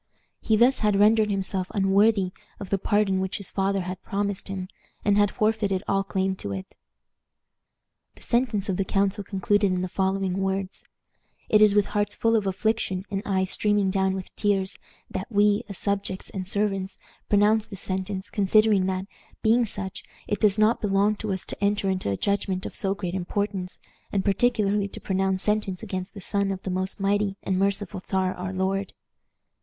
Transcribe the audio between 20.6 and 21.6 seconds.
belong to us